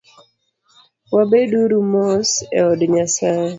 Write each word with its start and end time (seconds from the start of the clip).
Wabed 1.13 1.51
uru 1.63 1.79
mos 1.91 2.29
eod 2.59 2.79
Nyasaye 2.93 3.49